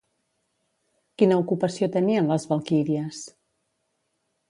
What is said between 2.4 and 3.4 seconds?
valquíries?